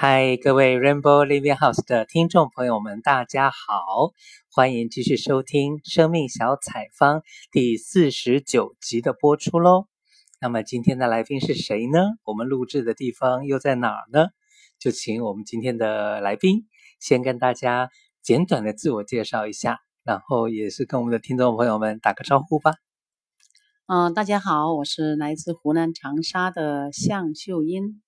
[0.00, 4.12] 嗨，各位 Rainbow Living House 的听众朋友们，大家好，
[4.48, 7.18] 欢迎继续收听《生命小采访》
[7.50, 9.88] 第四十九集的播出喽。
[10.40, 11.98] 那么今天的来宾是谁呢？
[12.22, 14.28] 我们录制的地方又在哪儿呢？
[14.78, 16.68] 就请我们今天的来宾
[17.00, 17.90] 先跟大家
[18.22, 22.74] 简短的自我介绍一下，然后也是跟我们的听众朋友们打个招呼吧。
[23.88, 28.00] 嗯，大家好，我是来自湖南长沙的向秀英，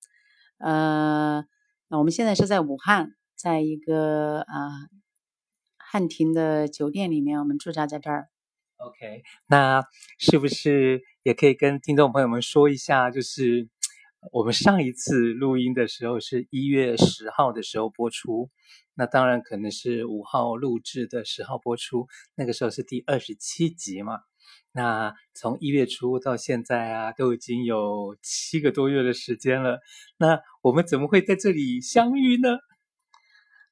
[0.57, 1.43] 呃。
[1.91, 4.89] 那我们现在是在武汉，在一个啊、呃、
[5.77, 8.29] 汉庭的酒店里面，我们驻扎在这儿。
[8.77, 9.83] OK，那
[10.17, 13.67] 是不是也可以跟听众朋友们说一下，就是
[14.31, 18.49] 我们上一次录音的时候是一月十号的时候播出，
[18.93, 24.21] 那当然可能是五号录制的十号播出，那个时候是第二十七集嘛。
[24.73, 29.79] 那从一月初到现在啊，都已经有七个多月的时间了。
[30.17, 32.57] 那我们怎么会在这里相遇呢？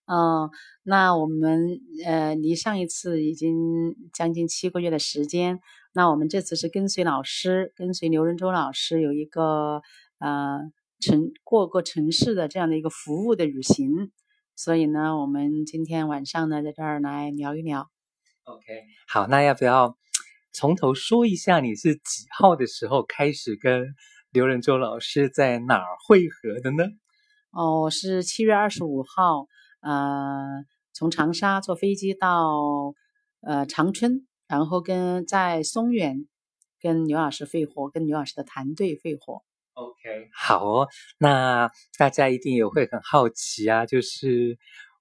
[0.06, 0.50] 哦，
[0.84, 5.60] 那我们呃，离上一次已经将近七个月的时间。
[5.94, 9.82] 那我们这次是跟随老师，跟随刘仁洲老师有一个
[10.18, 10.60] 呃
[11.00, 14.12] 城过个城市的这样的一个服务的旅行。
[14.56, 17.88] 所以呢，我们今天晚上呢，在这儿来聊一聊。
[18.46, 18.64] OK，
[19.08, 19.96] 好，那要不要？
[20.52, 23.94] 从头说一下，你是几号的时候开始跟
[24.32, 26.86] 刘仁洲老师在哪儿会合的呢？
[27.52, 29.46] 哦，我是七月二十五号，
[29.82, 32.62] 呃，从长沙坐飞机到
[33.42, 36.28] 呃长春，然后跟在松原
[36.82, 39.44] 跟刘老师会合，跟刘老师的团队会合。
[39.74, 40.88] OK，好哦，
[41.20, 44.58] 那大家一定也会很好奇啊，就是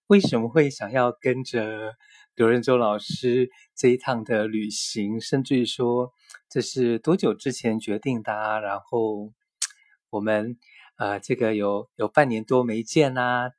[0.09, 1.95] 为什么会想要跟着？
[2.39, 6.13] 刘仁洲老师这一趟的旅行，甚至于说
[6.49, 8.61] 这是多久之前决定的啊？
[8.61, 9.33] 然后
[10.09, 10.57] 我们
[10.99, 13.51] 呃，这个有有半年多没见呐、啊，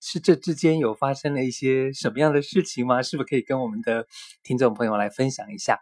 [0.00, 3.02] 是这之间有发生了一些什么样的事情吗？
[3.02, 4.06] 是不是可以跟我们的
[4.42, 5.80] 听众朋友来分享一下？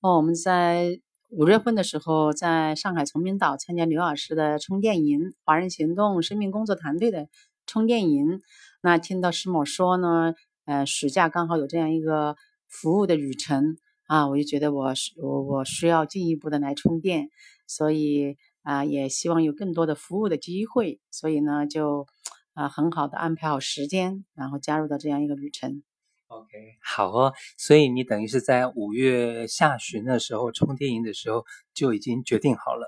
[0.00, 0.98] 哦，我们在
[1.28, 7.28] 五月份的时候，在上海崇明岛参加刘老师的充电营，华人行动生命工作团队的
[7.66, 8.40] 充电营。
[8.80, 10.32] 那听到师母说呢。
[10.68, 12.36] 呃，暑假刚好有这样一个
[12.68, 17.30] 服务的旅程啊，我就觉得我是我我需要进一步的来充电，
[17.66, 22.06] 所以啊，也希望有更多的服务的机会，所以呢，就
[22.52, 25.82] 啊很好的安排好时间，然后加入到这样一个旅程。
[26.26, 26.48] OK，
[26.82, 32.86] 好哦，所以你等于是在五月下旬的时候充电营的时候就已经决定好了。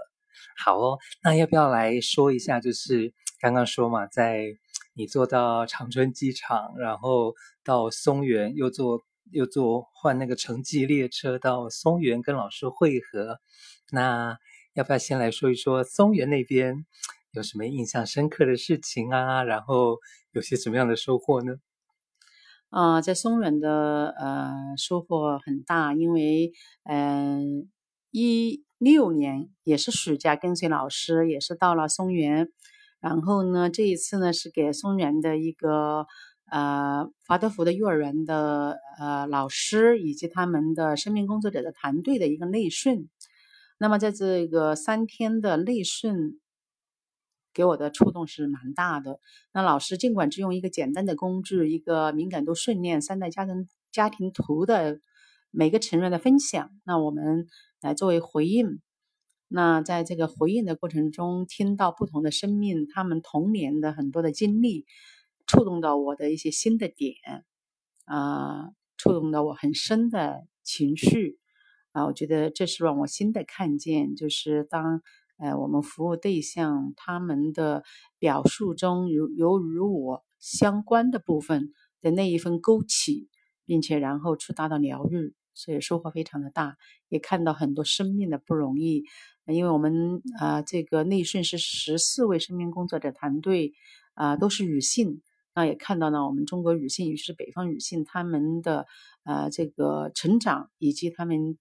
[0.63, 2.61] 好哦，那要不要来说一下？
[2.61, 4.59] 就是刚刚说嘛，在。
[4.95, 7.35] 你坐到长春机场，然后
[7.65, 13.39] 到松原，又坐又坐换那个城际列车到松原跟老师会合。
[13.93, 14.39] 那
[14.75, 16.85] 要不要先来说一说松原那边
[17.33, 19.43] 有什么印象深刻的事情啊？
[19.43, 19.99] 然后
[20.33, 21.55] 有些什么样的收获呢？
[22.69, 26.53] 啊、在松原的呃收获很大，因为
[26.85, 27.69] 嗯
[28.11, 32.49] 一六年也是暑假跟随老师，也是到了松原。
[33.01, 36.07] 然后呢，这一次呢是给松原的一个
[36.51, 43.09] 呃华德福的幼儿园的呃老师以及他们的生命工作者的团队的一个内训。
[43.79, 46.39] 那么在这个三天的内训，
[47.55, 49.19] 给我的触动是蛮大的。
[49.55, 55.01] 那老师尽管只用一个简单的工具，一个敏感度训练三代家庭家庭图的
[55.51, 57.47] 每个成员的分享，那我们
[57.81, 58.81] 来作为回应。
[59.53, 64.87] 那在这个回应的过程中，听到不同的生命，他们童年的很多的经历，
[65.45, 67.17] 触动到我的一些新的点，
[68.05, 71.41] 啊、触动到我很深的情绪，
[71.91, 75.03] 啊、我觉得这是让我新的看见，就是当
[75.37, 77.83] 呃我们服务对象他们的
[78.21, 83.29] 表述中有有与我相关的部分的那一份勾起，
[83.65, 86.77] 并且然后触达到疗愈，所以收获非常的大，
[87.09, 89.03] 也看到很多生命的不容易。
[89.51, 93.73] 因为我们啊、这个内训是十四位生命工作者团队
[94.15, 95.23] 啊、都是女性。
[95.53, 98.87] 那也看到了我们中国女性，尤其是北方女性，她们的
[99.25, 101.59] 呃这个成长，以及她们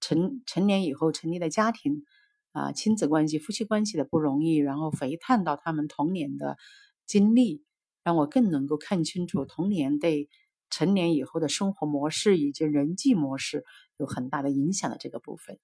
[0.00, 2.02] 成成年以后成立的家庭
[2.50, 6.58] 啊、亲子关系、夫妻关系的不容易，然后回探到她们童年的
[7.06, 7.62] 经历，
[8.02, 10.28] 让我更能够看清楚童年对
[10.68, 13.64] 成年以后的生活模式以及人际模式
[13.98, 15.60] 有很大的影响的这个部分。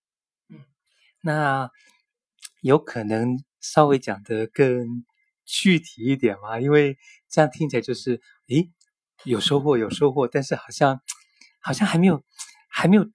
[0.49, 0.61] 嗯。
[1.23, 1.71] 那
[2.63, 5.05] 有可能稍微讲得更
[5.45, 6.61] 具体一点吗？
[6.61, 6.99] 因为
[7.29, 8.71] 这样听起来就是，诶，
[9.25, 11.01] 有收获，有收获，但是好像
[11.61, 12.23] 好像还没有，
[12.69, 13.07] 还没有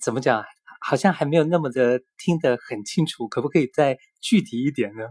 [0.00, 0.44] 怎么讲，
[0.80, 5.08] 好像还没有那么的听得很清楚，可不可以再具体一点呢？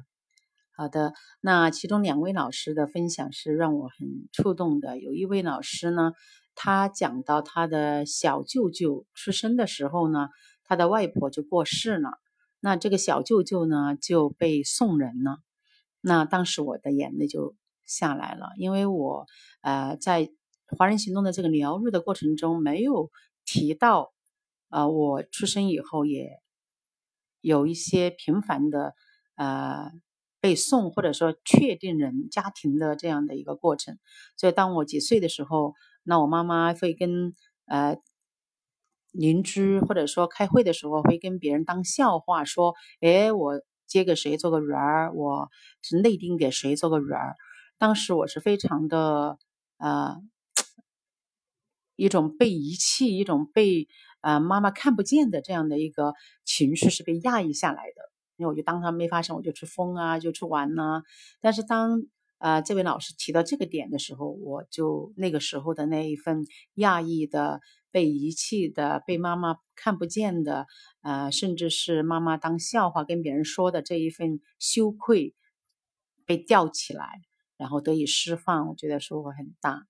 [0.76, 4.98] 好的，那其中两位老师的分享是让我很触动的。
[5.00, 6.14] 有一位老师呢，
[6.56, 10.30] 他讲到他的小舅舅出生的时候呢，
[10.64, 12.20] 他的外婆就过世了，
[12.66, 15.40] 那这个小舅舅呢就被送人了。
[16.00, 19.26] 那当时我的眼泪就下来了，因为我
[19.60, 20.30] 呃在
[20.78, 23.12] 华人行动的这个疗愈的过程中没有
[23.44, 24.14] 提到，
[24.70, 26.40] 呃我出生以后也
[27.42, 28.96] 有一些频繁的
[29.36, 29.92] 呃
[30.40, 34.00] 被送或者说确定人家庭的这样的一个过程，
[34.38, 35.74] 所以当我几岁的时候，
[36.04, 37.34] 那我妈妈会跟
[37.66, 37.98] 呃
[39.14, 43.62] 邻居或者说开会的时候会跟别人当笑话说，哎我。
[43.86, 45.50] 接给谁做个女儿，我
[45.84, 47.36] 是内定给谁做个女儿。
[47.78, 49.38] 当时我是非常的
[49.78, 50.16] 呃，
[51.96, 53.88] 一种被遗弃，一种被
[54.22, 58.02] 呃妈妈看不见的这样的一个情绪是被压抑下来的。
[58.38, 61.04] 因为我就当他没发生，我就去疯啊，就去玩呐、啊。
[61.40, 62.02] 但是当
[62.40, 67.60] 呃这位老师提到这个点的时候，我就那个时候的那一份压抑的。
[67.94, 70.66] 被遗弃的、被妈妈看不见的，
[71.04, 75.36] 呃，甚至是妈妈当笑话跟别人说的这一份羞愧，
[76.26, 77.22] 被吊起来，
[77.56, 79.86] 然后得以释放，我觉得收获很大。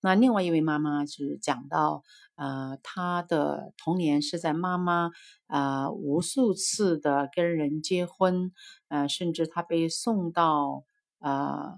[0.00, 2.02] 那另外一位妈妈是讲到，
[2.34, 5.10] 呃，她的童年是在妈妈
[5.46, 8.52] 呃无数次的跟人结婚，
[8.88, 10.84] 呃，甚至她被送到
[11.20, 11.74] 呃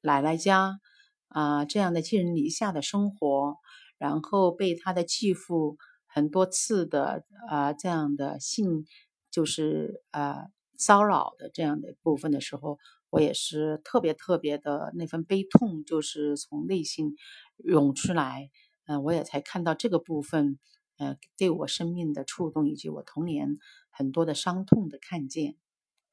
[0.00, 0.80] 奶奶家，
[1.28, 3.58] 啊、呃，这样的寄人篱下的生活。
[3.98, 8.86] 然后被他的继父很多次的呃这样的性
[9.30, 10.46] 就是呃
[10.78, 12.78] 骚扰的这样的部分的时候，
[13.10, 17.16] 我也是特别特别的那份悲痛，就是从内心
[17.56, 18.50] 涌出来。
[18.86, 20.58] 嗯、我也才看到这个部分，
[20.96, 23.56] 呃，对我生命的触动以及我童年
[23.90, 25.56] 很多的伤痛的看见。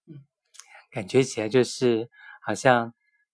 [0.07, 0.25] 嗯，
[0.91, 2.09] 感觉起来就是
[2.45, 2.93] 好像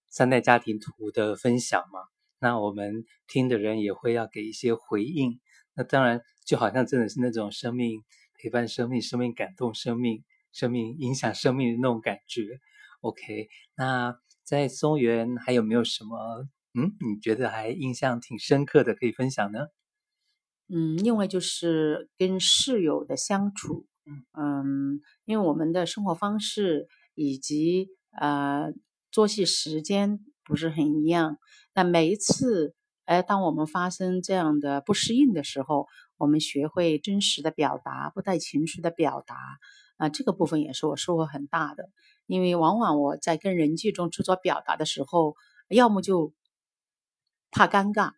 [0.09, 2.01] 三代家庭图的分享嘛。
[2.42, 5.40] 那我们听的人也会要给一些回应，
[5.76, 8.04] 那当然就好像真的是那种生命
[8.38, 12.60] 陪伴生命、生命感动生命、生命影响生命的那种感觉。
[13.02, 19.68] OK，那在松原还有没有什么嗯，你觉得还印象挺深刻的可以分享呢？
[20.68, 23.88] 嗯，另外就是跟室友的相处，
[24.34, 28.72] 嗯，因为我们的生活方式以及呃
[29.12, 31.38] 作息时间不是很一样。
[31.74, 39.36] 那每一次，哎，当我们发生这样的不适应的时候，我们学会真实的表达，不带情绪的表达，
[39.98, 41.90] 啊，这个部分也是我收获很大的。
[42.26, 45.36] 因为往往我在跟人际中去做表达的时候，
[45.68, 46.34] 要么就
[47.52, 48.14] 怕尴尬，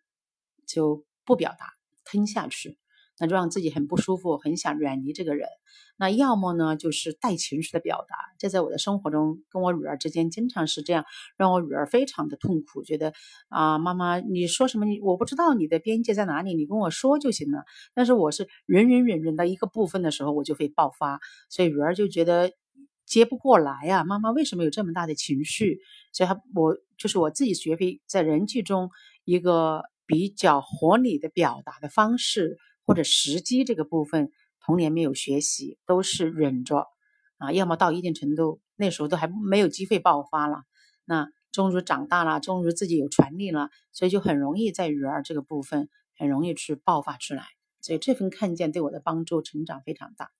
[0.66, 1.74] 就不表达，
[2.04, 2.78] 吞下去。
[3.18, 5.48] 那就让自己很不舒服，很想远离这个人。
[5.96, 8.16] 那要么呢，就是带情绪的表达。
[8.38, 11.04] 这在我的生活中，跟我女儿之间经常是这样，
[11.36, 13.12] 让我女儿非常的痛苦，觉得
[13.48, 14.86] 啊，妈妈你说什么？
[14.86, 17.62] 你我不知道你的边界在哪里，你跟我说就行了。
[17.94, 22.50] 但是我是忍忍忍忍到一个部分的时候，我就会爆发，所以女儿就觉得
[23.06, 24.02] 接不过来呀。
[24.02, 25.78] 妈妈为什么有这么大的情绪？
[26.12, 28.90] 所以她我就是我自己学会在人际中
[29.24, 32.58] 一个比较合理的表达的方式。
[32.86, 36.86] 或者时机这个部分，童年没有学习，都是忍着
[37.38, 40.62] 啊，要么到一定程度，那时候都还没有机会爆发了。
[41.04, 47.44] 那终于长大了，终于自己有权利了，所以就很容易在育儿这个部分，很容易去爆发出来。
[47.80, 50.30] 所以这份看见对我的帮助，成长非常大。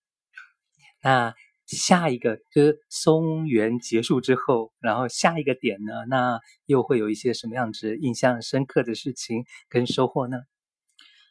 [1.03, 1.35] 那
[1.67, 10.39] 下一个就是松原结束之后，然后下一个点呢，那又会有一些什么样子印象深刻的事情跟收获呢？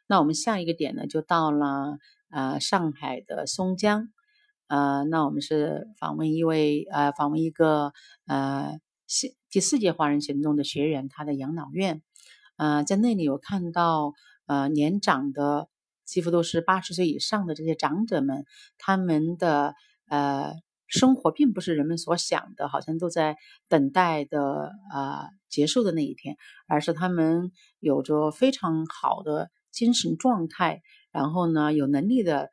[0.08, 1.98] 那我们下一个点呢，就到了
[2.30, 4.10] 呃上海的松江，
[4.68, 7.94] 呃，那我们是访问一位呃访问一个
[8.28, 8.80] 呃
[9.50, 12.02] 第四届华人行动的学员，他的养老院，
[12.58, 14.14] 呃，在那里我看到
[14.46, 15.70] 呃年长的
[16.06, 18.46] 几乎都是八十岁以上的这些长者们，
[18.78, 19.74] 他们的
[20.10, 20.54] 呃
[20.88, 23.38] 生活并不是人们所想的，好像都在
[23.70, 26.36] 等待的呃结束的那一天，
[26.68, 29.50] 而是他们有着非常好的。
[29.74, 32.50] 精神状态，然后呢，有能力的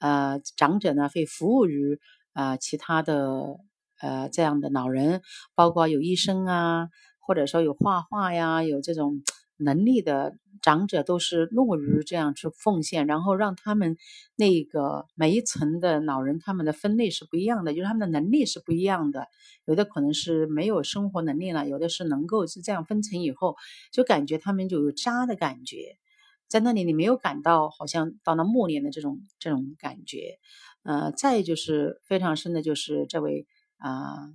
[0.00, 1.98] 呃长者呢，会服务于
[2.34, 3.58] 呃其他的
[4.00, 5.22] 呃这样的老人，
[5.54, 6.88] 包括有医生啊，
[7.20, 9.22] 或者说有画画呀，有这种
[9.56, 13.96] 能力的长者，都是乐于这样去奉献，然后让他们
[14.34, 19.28] 那个每一层的老人，他们的分类是不一样的，就是他们的能力是不一样的，
[19.64, 23.56] 有的可能是没有生活能力了，有的是能够是这样分层以后，
[23.92, 25.96] 就感觉他们就有家的感觉。
[26.54, 30.38] 在那里，你没有感到好像到了暮年的这种这种感觉，
[30.84, 34.34] 呃，再就是非常深的，就是这位啊、呃，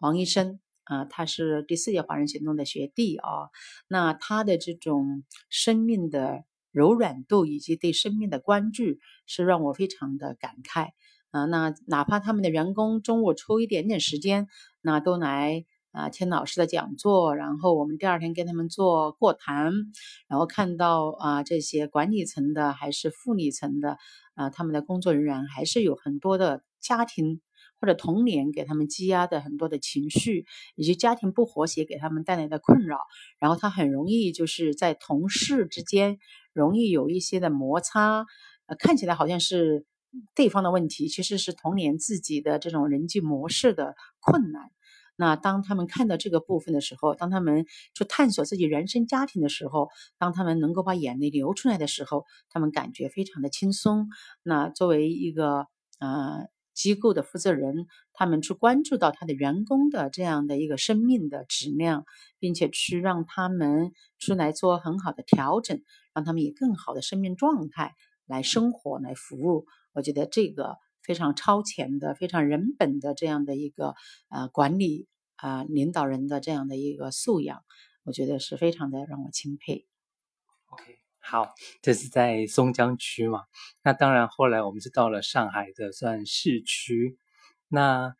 [0.00, 3.50] 王医生啊，他是第四届华人行动的学弟啊，
[3.86, 8.82] 那他的这种生命的柔软度以及对生命的关注，
[9.24, 10.88] 是让我非常的感慨
[11.30, 11.44] 啊。
[11.44, 14.48] 那哪怕他们的员工中午抽一点点时间，
[14.80, 15.64] 那都来。
[15.92, 19.72] 啊，听老师的讲座，然后我们第二天跟他们做过谈，
[20.26, 23.98] 然后看到啊，这些管理层的还是护理层的
[24.34, 27.42] 啊，他们的工作人员还是有很多的家庭
[27.78, 30.46] 或者童年给他们积压的很多的情绪，
[30.76, 32.96] 以及家庭不和谐给他们带来的困扰，
[33.38, 36.18] 然后他很容易就是在同事之间
[36.54, 38.24] 容易有一些的摩擦，
[38.64, 39.84] 呃，看起来好像是
[40.34, 44.70] 对方的问题，其实是童年自己的这种人际模式的困难。
[45.16, 54.08] 那当他们看到这个部分的时候，当他们去探索自己原生家庭的时候，当他们能够把眼泪流出来的时候，他们感觉非常的轻松。
[54.42, 55.66] 那作为一个
[56.00, 62.06] 呃机构的负责人，他们去关注到他的员工的这样的一个生命的质量，
[62.38, 65.82] 并且去让他们出来做很好的调整，
[66.14, 67.94] 让他们以更好的生命状态
[68.26, 69.66] 来生活、来服务。
[69.92, 70.78] 我觉得这个。
[71.02, 73.94] 非常超前的、非常人本的这样的一个
[74.28, 77.62] 呃管理啊、呃、领导人的这样的一个素养，
[78.04, 79.86] 我觉得是非常的让我钦佩。
[80.66, 83.42] OK，好，这是在松江区嘛？
[83.84, 87.18] 那当然，后来我们是到了上海的算市区。
[87.68, 88.14] 那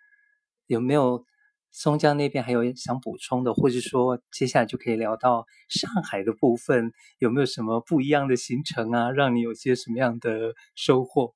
[0.67, 1.25] 有没有
[1.71, 9.11] 松江那边还有想补充的，或者说接下来就可以聊到上海的部分，有没有什么不一样的行程啊？
[9.11, 11.35] 让你有些什么样的收获？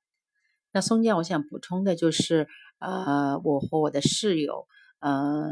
[0.73, 2.47] 那松江，我想补充的就是，
[2.79, 4.67] 呃，我和我的室友，
[4.99, 5.47] 呃，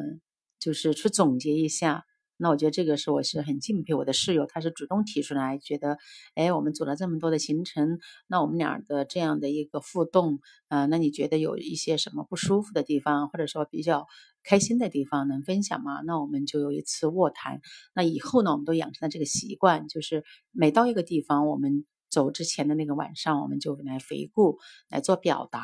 [0.60, 2.04] 就是去总结一下。
[2.38, 5.98] 那我觉得这个是我是很敬佩我的室友，他是主动提出来，觉得，
[6.36, 14.06] 哎，我们走了这么多的行程，那我们俩的这样的一个互动，呃，那你觉得有一些什么不舒服的地方，或者说比较
[14.44, 16.02] 开心的地方，能分享吗？
[16.06, 17.62] 那我们就有一次卧谈。
[17.94, 21.86] 那以后呢，我们都养成了这个习惯，就是每到一个地方，我们。
[22.16, 24.58] 走之前的那个晚上，我们就来回顾，
[24.90, 25.60] 来做表达，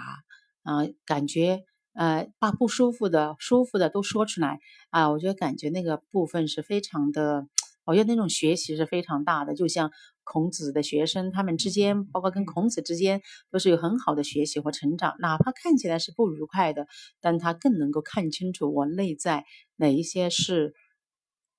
[0.63, 7.47] 啊、感觉呃把不舒服的、舒服的都说出来啊、我觉得感觉那个部分是非常的，
[7.85, 9.55] 我觉得那种学习是非常大的。
[9.55, 9.91] 就像
[10.23, 15.15] 孔子的学生，他们之间，包括跟孔子之间，都是有很好的学习和成长。
[15.19, 16.87] 哪怕看起来是不愉快的，
[17.21, 19.45] 但他更能够看清楚我内在
[19.77, 20.73] 哪一些是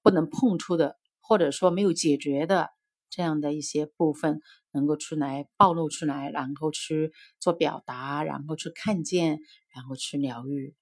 [0.03, 2.71] 不能碰触的，或者说没有解决的
[3.11, 4.41] 这样的一些部分。
[4.73, 9.41] 能够出来暴露出来，然后去做表达，然后去看见，
[9.75, 10.75] 然后去疗愈。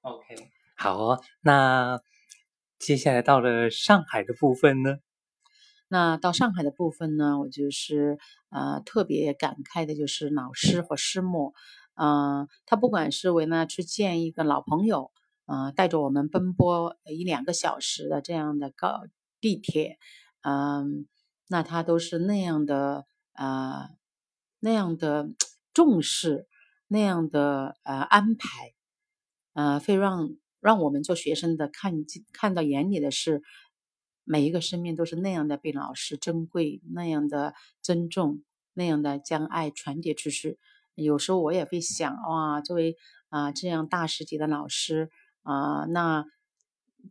[0.00, 1.20] OK，好哦。
[1.40, 2.00] 那
[2.78, 4.98] 接下来到了上海的部分呢？
[5.88, 8.18] 那到上海的部分呢，我就是
[8.50, 11.54] 呃特别感慨的，就是老师和师母，
[11.94, 15.10] 嗯、呃，他不管是为了去见一个老朋友，
[15.46, 19.06] 嗯、呃，带着我们奔波一两个小时的这样的高
[19.40, 19.98] 地铁，
[20.42, 20.84] 嗯、呃。
[21.48, 23.88] 那他都是那样的，呃，
[24.60, 25.30] 那样的
[25.72, 26.46] 重视，
[26.86, 28.74] 那样的呃安排，
[29.54, 33.42] 呃，会让让我们做学生的看看到眼里的是
[34.24, 40.58] 每一个生命都是那样的被老师珍贵，那样的尊重，那样的将爱传递出去。
[40.94, 42.96] 有时候我也会想，哇，作为
[43.30, 45.10] 啊、这样大师级的老师
[45.42, 46.24] 啊、那。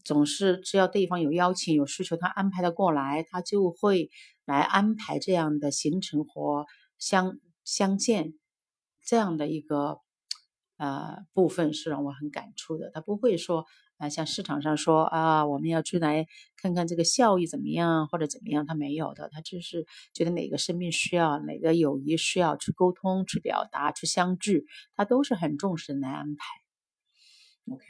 [0.04, 4.10] 总是只要对方有邀请、有需求，他安排的过来，他就会
[4.46, 6.66] 来安排这样的行程和
[6.98, 8.34] 相相见
[9.04, 10.00] 这样的一个
[10.78, 12.92] 呃部分，是让我很感触的。
[12.94, 13.66] 他不会说
[13.98, 19.28] 啊、像市场上说啊，我们要出来看看这个效益怎么样或者怎么样，他没有的。
[19.30, 26.46] 他就是觉得哪个生命需要，哪个友谊需要去沟通、去表达、去相聚，他都是很重视的来安排。
[27.74, 27.84] OK，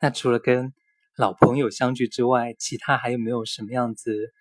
[0.00, 0.72] 那除了跟
[1.20, 4.32] 老朋友相聚之外，其他还有没有什么样子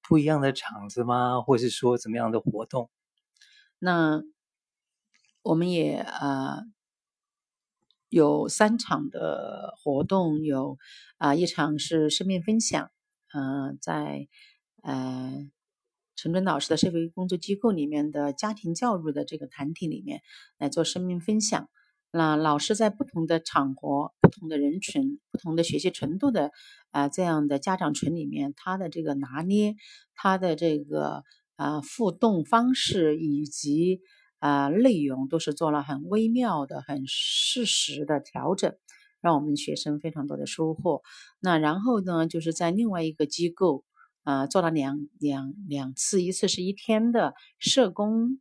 [0.00, 1.40] 不一样的场子吗？
[1.40, 2.90] 或是说怎么样的活动？
[3.80, 4.22] 那
[5.42, 6.62] 我们也呃
[8.08, 10.78] 有三场的活动，有
[11.16, 12.92] 啊、一场是生命分享，
[13.34, 14.28] 嗯、在
[14.84, 15.50] 呃
[16.14, 20.22] 陈春老师的社会工作机构里面的家庭教育的这个团体里面
[20.56, 21.68] 来做生命分享。
[22.10, 26.52] 那老师在不同的场合、不同的人群、不同的学习程度的
[26.90, 29.76] 啊、这样的家长群里面，他的这个拿捏，
[30.14, 31.22] 他的这个
[31.56, 34.00] 啊、互动方式以及
[34.38, 38.74] 啊、内容，都是做了很微妙的、很适时的调整，
[39.20, 41.02] 让我们学生非常多的收获。
[41.40, 43.84] 那然后呢，就是在另外一个机构
[44.22, 48.40] 啊、做了两两两次，一次是一天的社工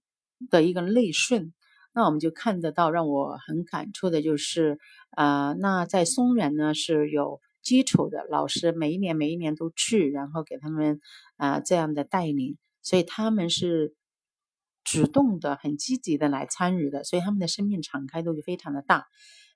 [0.49, 1.53] 的一个内训。
[1.97, 4.77] 那我们就看得到，让我很感触的就是，
[5.15, 11.01] 呃，那在松原呢是有基础的老师，每一年每一年都去，然后给他们
[11.37, 13.95] 啊、这样的带领，所以他们是
[14.83, 19.07] 主动的、很积极的来参与的，所以他们的生命敞开度就非常的大。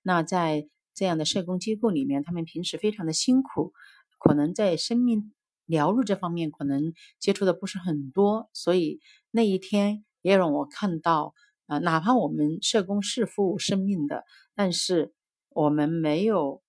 [0.02, 3.72] 那在这样的社工机构里面，他们平时非常的辛苦，
[4.18, 5.32] 可能在生命
[5.68, 11.36] 疗愈这方面可能接触的不是很多，所以那一天也让我看到，
[11.72, 14.26] 啊、哪怕我们社工是服务生命的，
[14.56, 15.14] 但是
[15.48, 16.62] 我们没有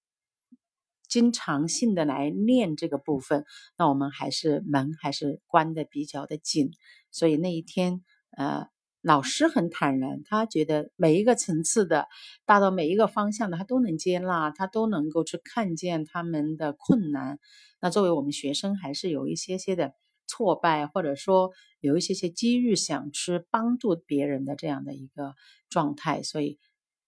[1.09, 3.45] 经常性的来练这个部分，
[3.77, 6.71] 那我们还是门还是关的比较的紧，
[7.11, 8.05] 所以那一天，
[8.37, 8.69] 呃。
[9.05, 12.07] 老师很坦然，他觉得每一个层次的，
[12.47, 17.41] 大到每一个方向的，他都能接纳，他都能够去看见他们的困难。
[17.81, 19.93] 那作为我们学生，还是有一些些的
[20.33, 25.35] 挫败，或者说有一些些机遇，想去帮助别人的这样的一个
[25.69, 26.23] 状态。
[26.23, 26.59] 所以，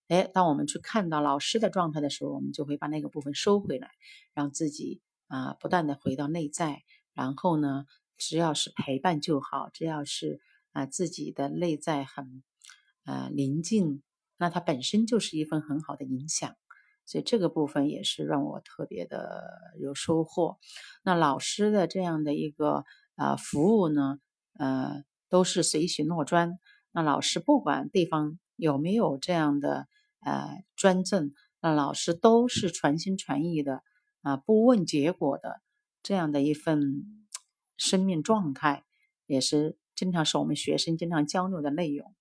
[0.09, 3.91] 哎，当我们去看到老师的状态的时候，我们就会把那个部分收回来，
[4.35, 6.83] 让自己啊、不断的回到内在。
[7.15, 7.87] 然后呢，
[8.19, 10.41] 只要是陪伴就好，只要是。
[10.75, 12.43] 啊，自己的内在很
[13.05, 14.03] 呃宁静，
[14.39, 16.57] 那它本身就是一份很好的影响，
[17.07, 19.41] 所以这个部分也是让我特别的
[19.79, 20.59] 有收获。
[21.05, 22.85] 那老师的这样的一个
[23.17, 24.19] 呃服务呢，
[24.59, 26.59] 呃都是随喜诺专。
[26.93, 29.89] 那老师不管对方有没有这样的
[30.21, 31.31] 呃专政，
[31.61, 33.83] 那老师都是全心全意的
[34.23, 35.61] 啊、不问结果的
[36.03, 37.25] 这样的一份
[37.77, 38.85] 生命状态，
[39.27, 39.79] 也是。
[39.97, 42.13] 经常是我们学生经常交流的内容。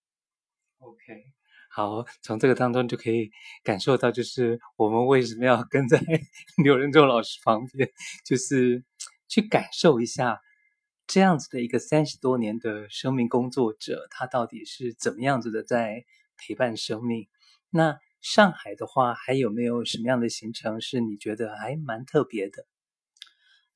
[0.78, 1.24] OK，
[1.72, 3.32] 好，从这个当中就可以
[3.64, 6.00] 感受到，就是我们为什么要跟在
[6.64, 7.90] 刘仁重老师旁边，
[8.24, 8.86] 就是
[9.28, 10.40] 去感受一下
[11.06, 16.06] 这样子的一个三十多年的生命工作者，他到底是怎么样子的在
[16.38, 17.28] 陪伴生命。
[17.70, 22.66] 那上海的话，还有没有什么样的行程是你觉得还蛮特别的？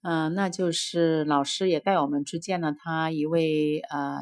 [0.03, 4.19] 嗯、那就是老师也带我们去见了他一位呃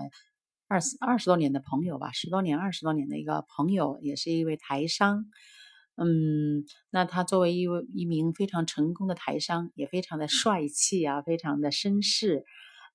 [0.67, 5.25] 二十二十多年的朋友吧，十多年、二十多年的一个朋友，也是一位台商。
[5.95, 12.45] 嗯，那他作为一位一名非常成功的台商，也非常的帅气啊，非常的绅士。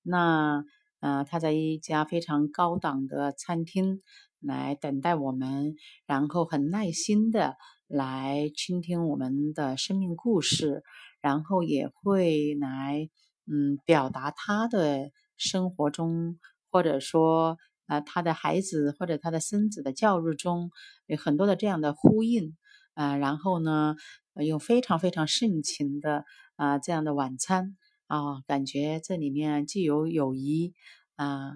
[0.03, 0.63] 那
[0.99, 4.01] 呃，他在一家非常高档的餐厅
[4.39, 7.55] 来等待我们，然后很耐心的
[7.87, 10.83] 来倾听我们的生命故事。
[11.23, 13.07] 然后也会来，
[13.45, 16.39] 嗯，表达他的生活中，
[16.71, 20.71] 或者说，呃，他的孩子或者他的孙子的教育中
[21.05, 22.57] 有很多的这样的呼应，
[22.95, 23.95] 啊、呃，然后呢，
[24.33, 27.77] 用非常非常盛情的啊、这样的晚餐
[28.11, 30.73] 啊，感觉这里面既有友谊
[31.15, 31.53] 啊，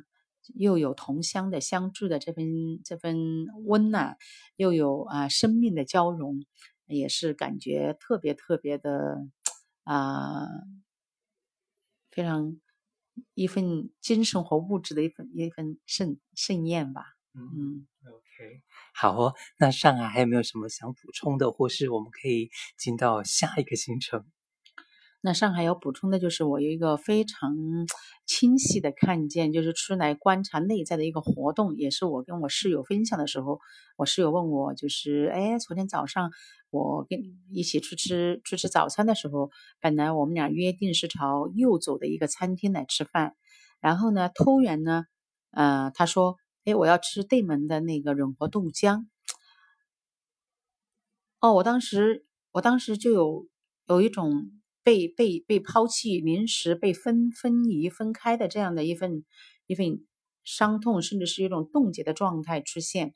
[0.56, 4.18] 又有同乡的相助的这份这份温暖，
[4.56, 6.46] 又有啊生命的交融，
[6.88, 9.28] 也是感觉特别特别的。
[9.84, 10.48] 啊、呃，
[12.10, 12.60] 非常
[13.36, 17.04] 一份精神和物质的一份一份盛盛宴吧。
[17.36, 18.63] 嗯，OK，
[18.96, 19.34] 好哦。
[19.60, 24.26] 那上海还有没有什么想补充的，或是我们可以进到下一个行程？
[25.26, 27.56] 那上海要补充的就是我有一个非常
[28.28, 33.60] 清晰的看见，就是出来观察内在的一个活动，也是我跟我室友分享的时候，
[33.98, 36.30] 我室友问我，就是哎，昨天早上
[36.70, 39.50] 我跟一起去吃去吃早餐的时候，
[39.82, 43.36] 本来我们俩约定是朝右走的一个餐厅来吃饭，
[43.80, 45.06] 然后呢，突然呢，
[45.50, 46.36] 呃，他说，
[46.66, 49.08] 哎，我要吃对门的那个润和豆浆。
[51.40, 53.48] 哦，我当时我当时就有
[53.88, 54.52] 有一种。
[54.86, 59.26] 被被被抛弃，临时被分分离分开的这样的一份
[59.65, 60.06] 一份
[60.43, 63.15] 伤痛，甚至是一种冻结的状态出现，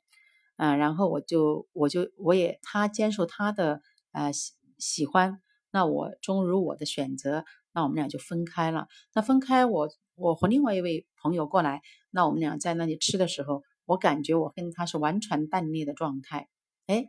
[0.56, 3.80] 啊、然后我就我就我也他接受他的
[4.10, 8.88] 呃喜喜欢，那我忠于我的选择，那我们俩就分开了。
[9.14, 16.48] 那分开我，我我和另外一位朋友过来，那我们俩在那里吃的时候，我感觉我跟他是完全断裂的状态，
[16.88, 17.06] 哎。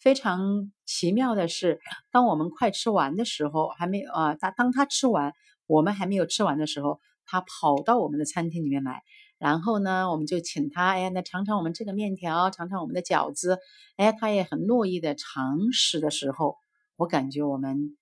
[0.00, 1.78] 非常奇妙的是，
[2.10, 5.34] 当我们快吃完的时候，还没有啊，他当他吃完，
[5.66, 9.02] 我们还没有吃完的时候，他跑到我们的餐厅里面来，
[9.36, 13.58] 然后呢，我们就请他，哎呀，那尝尝我们这个面条，尝尝我们的饺子，
[13.96, 16.56] 哎，他也很乐意的尝试的时候，
[16.96, 17.98] 我感觉我们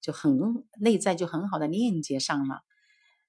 [0.00, 2.62] 就很内在就很好的链接上了，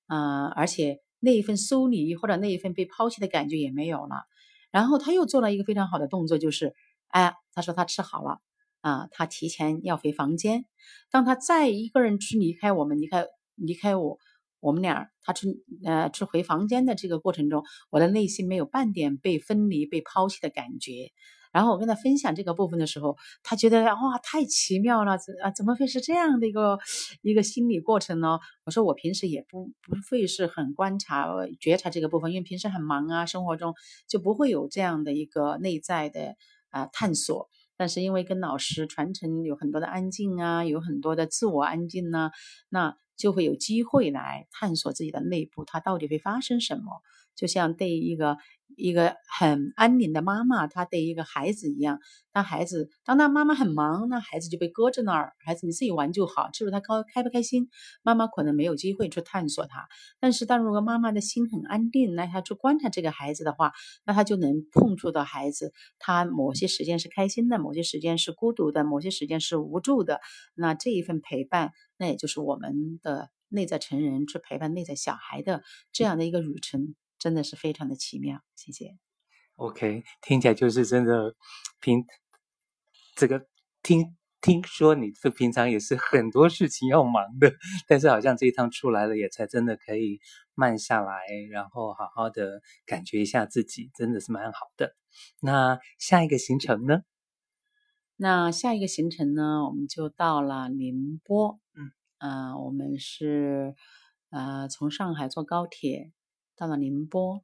[0.08, 4.24] 啊、而且那一份疏离或者那一份被抛弃的感觉也没有了，
[4.72, 6.74] 然后他又做了一个非常好的动作，就是。
[7.13, 8.39] 哎，他说他吃好了，
[8.82, 10.65] 啊，他提前要回房间。
[11.12, 14.17] 当他再一个人去离开我们，离开离开我，
[14.60, 21.12] 我们俩，他去呃去回房间的这个过程中，我的内心没有半点被分离、被抛弃的感觉。
[21.52, 26.80] 然后我跟他分享这个部分的时候，他觉得哇，太奇妙了，怎啊，怎么会是这样的一个
[27.21, 28.39] 一个心理过程呢？
[28.65, 31.28] 我说我平时也不不会是很观察
[31.60, 33.76] 觉察这个部分，因为平时很忙啊，生活中
[34.08, 36.36] 就不会有这样的一个内在的
[36.74, 37.50] 啊、探索。
[37.76, 42.32] 但是因为跟老师传承有很多的安静啊，有很多的自我安静呢、
[42.70, 47.02] 那就会有机会来探索自己的内部，它到底会发生什么。
[47.36, 48.38] 就像对一个
[48.76, 52.00] 一个很安宁的妈妈，她对一个孩子一样。
[52.32, 56.50] 当孩子当他妈妈很忙，那孩子就被搁在那儿，孩子你自己玩就好。
[56.52, 57.69] 至于他高开不开心，
[58.02, 59.88] 妈妈可能没有机会去探索他。
[60.19, 63.72] 但是，当如果妈妈的心很安定，那他去观察这个孩子的话，
[64.04, 70.19] 那他就能碰触到孩子，他某些时间是开心的，某些时间是孤独的，某些时间是无助的。
[70.56, 76.96] 那这一份陪伴，那也就是我们的内在成人去陪伴内在小孩的这样的一个旅程。
[77.24, 78.98] 真的是非常的奇妙，谢谢。
[79.56, 81.38] OK，听起来就是真的
[81.80, 82.04] 平
[83.16, 83.48] 这个
[83.82, 87.54] 听听说你这平常也是很多事情要忙的，
[87.88, 90.20] 但是好像这一趟出来了，也才真的可以
[90.54, 94.94] 慢下来，然后好好的感觉一下自己，真的是蛮好的。
[95.40, 97.04] 那下一个行程呢？
[98.18, 101.62] 那下一个行程呢，我们就到了宁波。
[101.74, 103.76] 嗯，呃，我们是
[104.30, 106.12] 呃从上海坐高铁。
[106.56, 107.42] 到了宁波，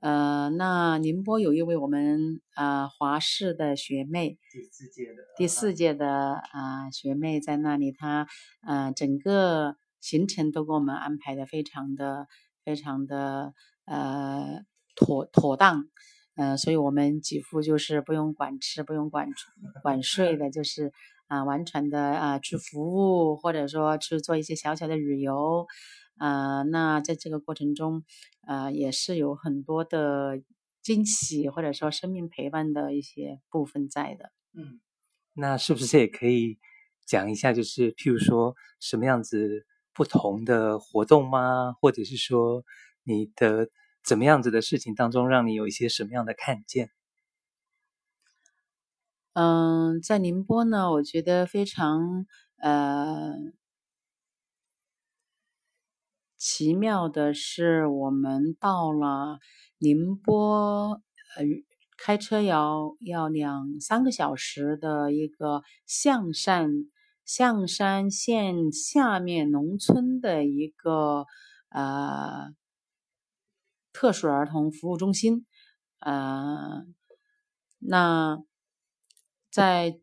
[0.00, 6.08] 呃，那宁波有一位我们呃华视的学妹，第四届的第四届的
[6.52, 8.28] 啊、呃、学妹在那里，她
[8.66, 12.28] 呃整个行程都给我们安排的非常的
[12.64, 13.52] 非常的
[13.84, 14.60] 呃
[14.94, 15.84] 妥妥当，
[16.36, 19.28] 呃，所以我们几乎就是不用管吃，不用管
[19.82, 20.92] 管睡的，就是
[21.26, 25.66] 啊、呃、完全的啊、呃、去服务，或者说去做一些小小的旅游。
[26.16, 28.04] 啊、呃，那在这个过程中，
[28.42, 30.42] 啊、呃，也是有很多的
[30.82, 34.32] 惊喜，或者说生命陪伴的一些部分在的。
[34.54, 34.80] 嗯，
[35.34, 36.58] 那是不是也可以
[37.04, 41.74] 讲一下，就是譬如说什么样子不同的活动吗？
[41.80, 42.64] 或者是说
[43.02, 43.68] 你的
[44.02, 46.90] 怎么样子的事情当中，让你有一些什么样的看见？
[49.34, 52.26] 嗯，在宁波呢，我觉得非常
[52.56, 53.34] 呃。
[56.48, 59.40] 奇妙的是，我们到了
[59.78, 61.02] 宁波，
[61.36, 61.44] 呃，
[61.98, 66.70] 开车要要两三个小时的一个象山
[67.24, 71.26] 象山县下面农村的一个
[71.70, 72.54] 呃
[73.92, 75.44] 特殊儿童服务中心，
[75.98, 76.86] 呃，
[77.80, 78.38] 那
[79.50, 79.98] 在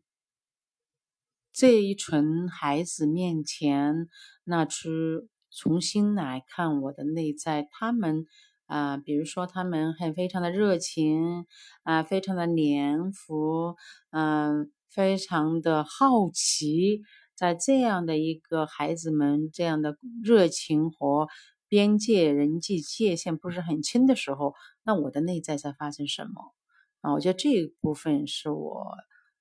[1.54, 4.10] 这一群孩子面前，
[4.44, 5.30] 那去。
[5.56, 8.26] 重新来看我的内在，他们
[8.66, 11.46] 啊、比如说他们很非常的热情
[11.82, 13.76] 啊、非常的黏糊，
[14.10, 17.02] 嗯、非常的好奇，
[17.34, 21.28] 在这样的一个孩子们这样的热情和
[21.68, 26.54] 边界人际界限不是很清的时候，那我的内在在发生什么
[27.02, 27.12] 啊？
[27.12, 28.96] 我觉得这一部分是我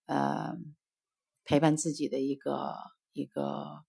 [0.06, 0.58] 呃
[1.46, 2.76] 陪伴自己的一个
[3.14, 3.84] 一个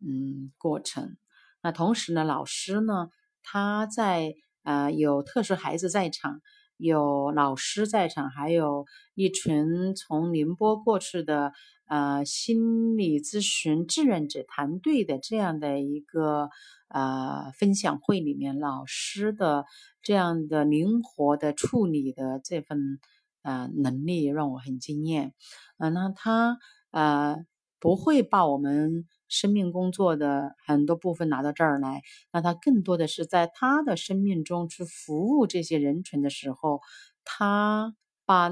[0.00, 1.16] 嗯过程。
[1.64, 3.08] 那同时呢，老师呢，
[3.42, 6.42] 他在呃有特殊孩子在场，
[6.76, 11.54] 有老师在场，还有一群从宁波过去的
[11.88, 16.50] 呃心理咨询志愿者团队的这样的一个
[16.88, 19.64] 呃分享会里面，老师的
[20.02, 23.00] 这样的灵活的处理的这份
[23.40, 25.32] 呃能力让我很惊艳。
[25.78, 26.58] 呃，那他
[26.90, 27.38] 呃
[27.80, 29.06] 不会把我们。
[29.28, 36.80] 生命工作的很多部分拿到这儿来，那他更多的是在他的生命中去服务这些人群的时候，
[37.24, 38.50] 他把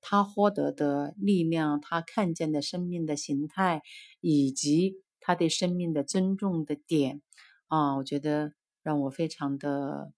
[0.00, 3.82] 他获得的力量，他看见的生命的形态，
[4.20, 7.20] 以及他对生命的尊重的点，
[7.68, 10.12] 啊，我觉得让我非常的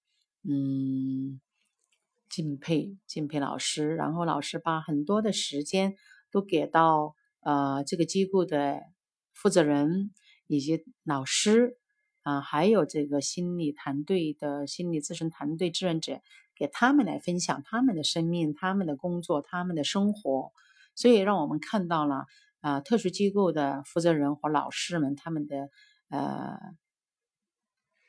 [0.49, 1.41] 嗯
[2.31, 3.95] 敬佩敬佩老师。
[3.97, 5.95] 然后老师把很多的时间
[6.31, 8.81] 都给到呃这个机构的。
[9.35, 10.13] 负责人
[10.47, 11.77] 以及老师
[12.23, 16.23] 啊，还有这个心理团队的心理咨询团队志愿者，
[16.55, 20.53] 给他们来分享他们的生命、他们的工作、他们的生活，
[20.95, 22.25] 所以让我们看到了
[22.61, 25.69] 啊，特殊机构的负责人和老师们他们的
[26.09, 26.57] 呃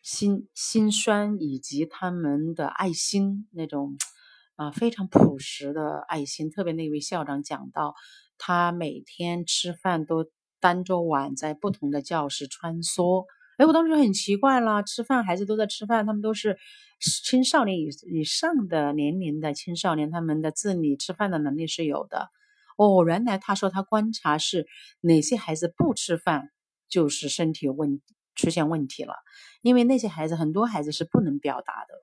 [0.01, 3.97] 心心酸，以及他们的爱心那种
[4.55, 6.49] 啊非常朴实的爱心。
[6.51, 7.95] 特别那位校长讲到，
[8.37, 10.29] 他每天吃饭都。
[10.65, 16.57] 端着碗在不同的教室穿梭，哎，我当时就很奇怪啦，吃饭孩子都在吃饭，他们都是
[17.23, 22.29] 青少年以以上的年龄的青少年，他们的自理吃饭的能力是有的。
[22.77, 24.65] 哦，原来他说他观察是
[25.01, 26.49] 哪些孩子不吃饭，
[26.89, 28.01] 就是身体有问
[28.33, 29.13] 出现问题了，
[29.61, 31.93] 因为那些孩子很多孩子是不能表达的，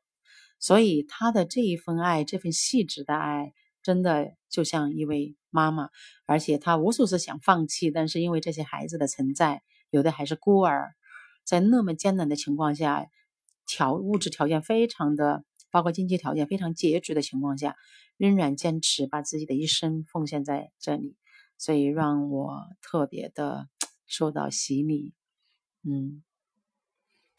[0.61, 5.91] 所以他的这一份爱，这份细致的爱，真的就像一位妈妈，
[6.27, 10.95] 而且他无数次想放弃，但是因为这些孩子的存在，有的还是孤儿。
[11.45, 13.07] 在那么艰难的情况下，
[13.67, 17.77] 条物质条件非常的，包括经济条件非常拮据的情况下，
[18.17, 21.17] 仍然坚持把自己的一生奉献在这里，
[21.59, 23.69] 所以让我特别的
[24.07, 25.15] 受到洗礼。
[25.83, 26.23] 嗯，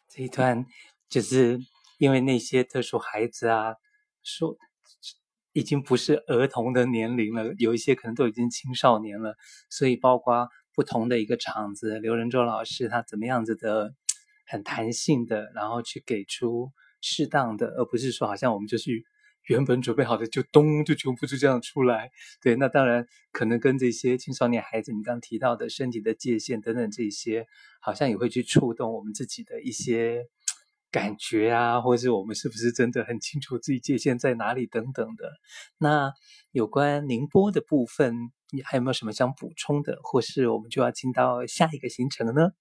[0.09, 0.65] 这一段
[1.07, 1.59] 就是
[1.97, 3.75] 因为那些特殊孩子啊，
[4.21, 4.57] 说
[5.53, 9.35] 已经不是儿童的年龄了，有一些可能都已经青少年了，
[9.69, 10.49] 所以包括。
[10.75, 13.93] 不同的一个场子，刘仁洲老师他怎么样子的
[14.47, 18.89] 很弹性的，然后去给出适当的，而不是说好像我们就是
[19.49, 22.09] 原本准备好的就咚就全部就这样出来。
[22.41, 27.45] 对，那当然可能跟这些青少年孩子你刚提到的身体的界限等等这些，
[27.79, 30.25] 好像也会去触动我们自己的一些
[30.93, 35.29] 感觉啊，或者是我们是不是真的很清楚自己界限在哪里等等的。
[35.77, 36.13] 那
[36.51, 38.31] 有关宁波的部分。
[38.55, 42.51] 你还有没有什么想补充的，或是我们就要进到下一个行程了呢？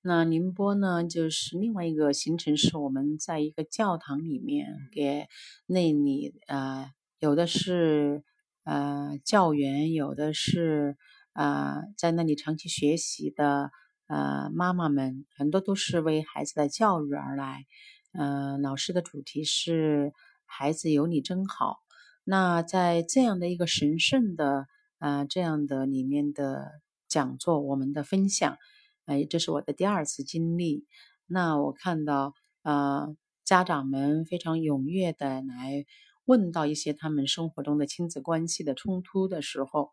[0.00, 5.26] 那宁波呢，就是另外一个行程，是我们在一个教堂里面给
[5.66, 8.24] 那里呃，有的是
[8.64, 10.96] 呃教员，有的是
[11.34, 13.70] 呃在那里长期学习的
[14.10, 17.64] 呃妈妈们，很多都是为孩子的教育而来。
[18.12, 20.12] 呃，老师的主题是
[20.44, 21.78] “孩子有你真好”。
[22.24, 24.66] 那在这样的一个神圣的。
[25.02, 28.58] 呃，这样的里面的讲座，我们的分享，
[29.06, 30.84] 哎，这是我的第二次经历。
[31.24, 35.86] 那我看到，呃，家长们非常踊跃的来
[36.26, 39.92] 问到一些他们生活中的亲子关系的冲突的时候，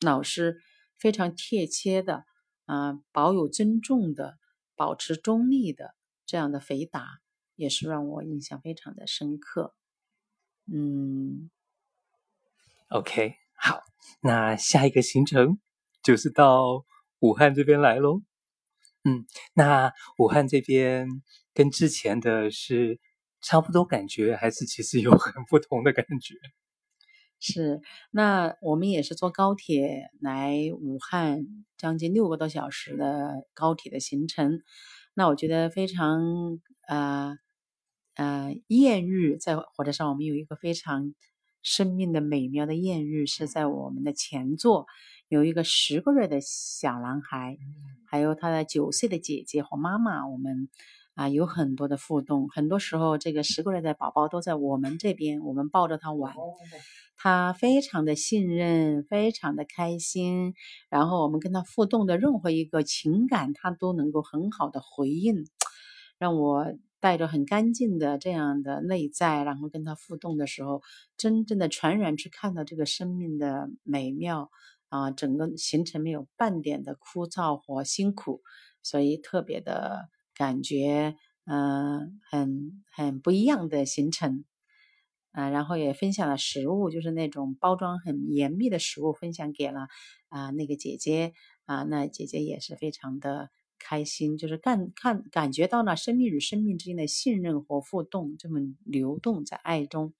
[0.00, 0.56] 老师
[0.96, 2.24] 非常贴切的，
[2.64, 4.38] 啊、呃，保有尊重的，
[4.76, 5.94] 保持中立的
[6.26, 7.20] 这样的回答，
[7.56, 9.74] 也是让我印象非常的深刻。
[10.66, 11.50] 嗯
[12.88, 13.36] ，OK。
[13.56, 13.80] 好，
[14.20, 15.58] 那下一个行程
[16.02, 16.84] 就是到
[17.20, 18.20] 武汉这边来喽。
[19.04, 21.08] 嗯，那武汉这边
[21.52, 23.00] 跟之前的是
[23.40, 26.34] 差不多感觉，还是其实有很不同的感觉？
[27.46, 34.62] 是，那我们也是坐高铁来武汉，将近六个多小时的高铁的行程。
[35.12, 37.36] 那我觉得非常呃
[38.14, 41.14] 呃艳遇，在火车上我们有一个非常。
[41.66, 44.86] 生命的美妙的艳遇是在我们的前座，
[45.28, 47.56] 有一个十个月的小男孩，
[48.06, 50.28] 还有他的九岁的姐姐和妈妈。
[50.28, 50.68] 我们
[51.14, 56.34] 啊有很多的互动，很多时候这个十个月的宝宝都在我们这边，我们抱着他玩，
[57.16, 60.54] 他非常的信任，非常的开心。
[60.88, 65.46] 然后我们跟他互动的任何一个情感，他都能够很好的回应，
[66.18, 66.66] 让我。
[67.00, 70.80] 带着很干净的这样的内在，然后跟他互动的时候，
[71.18, 74.50] 真正的全然去看到这个生命的美妙
[74.88, 78.40] 啊，整个行程没有半点的枯燥和辛苦，
[78.82, 81.16] 所以特别的感觉，
[81.46, 84.44] 嗯、很很不一样的行程，
[85.32, 89.88] 啊，然后也分享了食物，就是那种包装很严密的食物，分享给了
[90.28, 91.32] 啊那个姐姐
[91.66, 93.50] 啊，那姐姐也是非常的。
[93.76, 100.14] 开心就是看看感觉到了生命与生命之间的信任和互动，这么流动在爱中。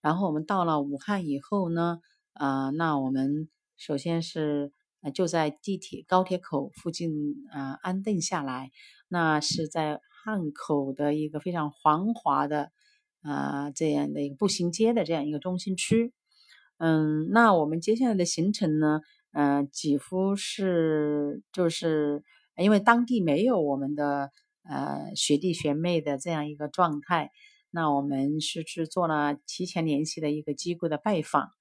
[0.00, 2.00] 然后我们到了武汉以后呢，
[2.32, 4.72] 呃，那我们首先是
[5.14, 7.10] 就在地铁高铁口附近
[7.50, 8.70] 啊、呃、安顿下来。
[9.08, 12.70] 那是在汉口的一个非常繁华的
[13.22, 16.12] 啊、呃、这样的一个步行街的这样一个中心区。
[16.78, 19.00] 嗯，那我们接下来的行程呢，
[19.32, 22.22] 嗯、呃，几乎是就是。
[22.56, 24.32] 因为当地没有我们的
[24.68, 27.30] 呃学弟学妹的这样一个状态，
[27.70, 31.52] 那我们是去做了提前联系的一个机构的拜访，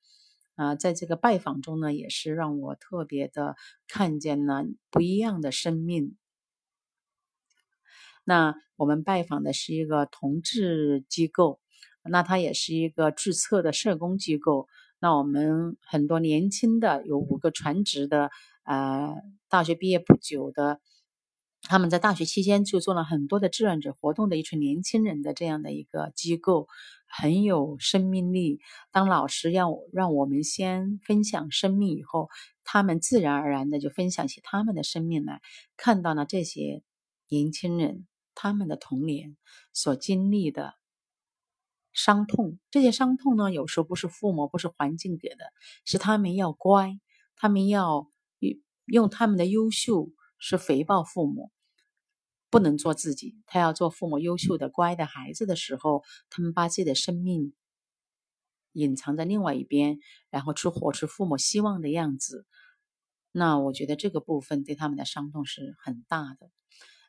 [0.59, 3.55] 啊、在这个拜访中呢，也是让我特别的
[3.87, 6.17] 看见了不一样的生命。
[8.25, 11.61] 那我们拜访的是一个同志机构，
[12.03, 14.67] 那它也是一个注册的社工机构。
[14.99, 18.29] 那我们很多年轻的有五个全职的。
[18.63, 19.15] 呃，
[19.47, 20.81] 大学毕业不久的，
[21.61, 26.67] 他们在大学期间就做了很多的志愿者活动的一群年轻人的这样的一个机构，
[27.09, 28.59] 很有生命力。
[28.91, 32.29] 当老师要让我们先分享生命以后，
[32.63, 35.41] 他们自然而然的就分享起他们的生命来，
[35.75, 36.83] 看到了这些
[37.27, 39.35] 年轻人他们的童年
[39.73, 40.75] 所经历的
[41.91, 45.51] 伤痛，这些伤痛呢，有时候不是父母，不是环境给的，
[45.83, 46.99] 是他们要乖，
[47.35, 48.09] 他们要
[48.85, 51.51] 用他们的优秀是回报父母，
[52.49, 57.53] 不能做自己，他要做父母优秀的乖的孩子的时候，他们把自己的生命
[58.73, 62.45] 隐藏在另外一边，然后去活出父母希望的样子。
[63.31, 66.49] 那我觉得这个部分对他们的伤痛是很大的。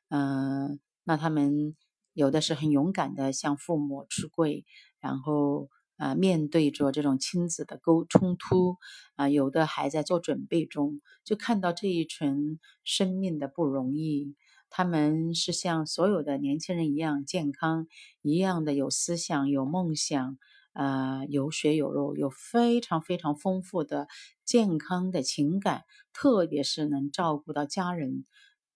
[0.09, 1.77] 嗯、那他们。
[2.13, 4.67] 有的是很勇敢的向父母出柜，
[4.99, 8.77] 然后呃面对着这种亲子的沟冲突
[9.15, 14.35] 啊、有的还在做准备中，就看到这一群生命的不容易。
[14.71, 17.87] 他们是像所有的年轻人一样健康，
[18.23, 20.39] 一样的有思想、有梦想，
[20.73, 24.09] 呃有血有肉，有非常非常丰富的
[24.45, 28.25] 健康的情感，特别是能照顾到家人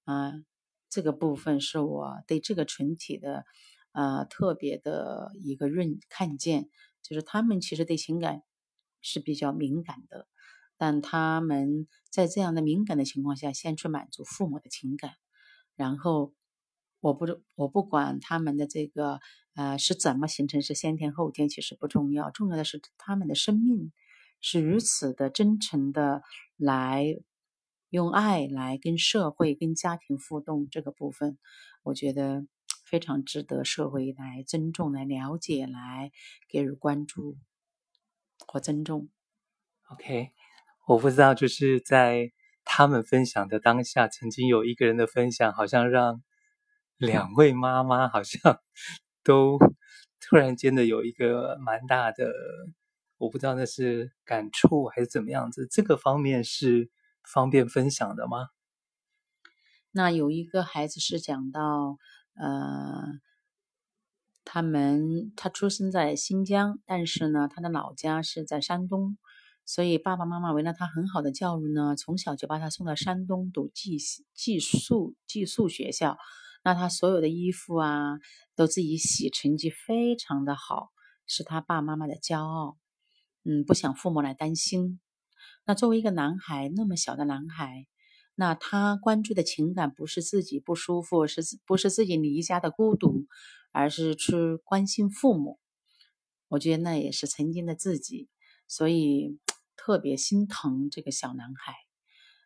[0.05, 0.33] 啊。
[0.91, 3.45] 这个部分是我对这个群体的，
[3.91, 6.69] 呃，特别的一个认看见，
[7.03, 8.43] 就是他们其实对情感
[9.03, 10.29] 是比较敏感的，
[10.77, 15.15] 但他们在这样的敏感的情况下，先去满足父母的情感，
[15.77, 16.33] 然后
[17.01, 19.21] 我不我不管他们的这个
[19.55, 23.93] 呃是怎么形成，是先天后天，其实不重要，重要的是他们的生命
[24.41, 26.23] 是如此的真诚的
[26.57, 27.21] 来。
[27.91, 31.39] 用爱来跟社会、跟家庭互动，这个部分，
[31.85, 32.45] 我觉得
[32.85, 36.11] 非常值得社会来尊重、来了解、来
[36.49, 37.39] 给予关注
[38.49, 39.11] 和尊重。
[39.93, 40.33] OK，
[40.89, 42.33] 我不知道，就是在
[42.65, 46.23] 他们分享的当下，曾经有一个人的分享，好像让
[46.97, 48.61] 两位妈妈好像
[49.23, 49.59] 都
[50.21, 52.33] 突然间的有一个蛮大的，
[53.19, 55.67] 我不知道那是感触还是怎么样子。
[55.71, 56.91] 这个方面是。
[57.27, 58.49] 方便分享的吗？
[59.93, 61.97] 那有一个孩子是讲到，
[62.35, 63.19] 呃，
[64.45, 69.17] 他们他出生在新疆，但是呢，他的老家是在山东，
[69.67, 73.99] 所以爸爸妈妈为了他很好的教育呢，从小就把他送到山东读寄
[74.35, 76.19] 寄宿寄宿学校。
[76.63, 78.19] 那他所有的衣服啊，
[78.57, 80.91] 都自己洗，成绩非常的好，
[81.27, 82.79] 是他爸妈妈的骄傲。
[83.45, 84.99] 嗯，不想父母来担心。
[85.67, 87.87] 那作为一个男孩，那么小的男孩，
[88.35, 93.27] 那他关注的情感不是自己不舒服，是不是自己离家的孤独，
[93.71, 95.59] 而是去关心父母。
[96.49, 98.29] 我觉得那也是曾经的自己，
[98.67, 99.39] 所以
[99.77, 101.75] 特别心疼这个小男孩。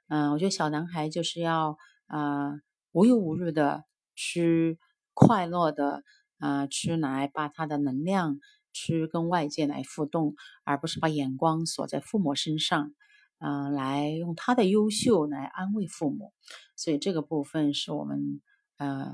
[0.09, 2.61] 嗯、呃，我觉得小男孩就是要啊、呃、
[2.93, 4.79] 无忧无虑的去
[5.15, 6.03] 快乐的
[6.39, 8.39] 啊、呃、去来把他的能量
[8.73, 12.95] 去跟外界来互动，而不是把眼光锁在父母身上。
[13.41, 16.33] 嗯、呃，来用他的优秀来安慰父母，
[16.75, 18.43] 所以这个部分是我们
[18.79, 19.13] 呃